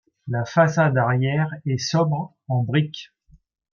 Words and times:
La 0.27 0.45
façade 0.45 0.97
arrière 0.97 1.51
est 1.67 1.77
sobre, 1.77 2.33
en 2.47 2.63
briques. 2.63 3.13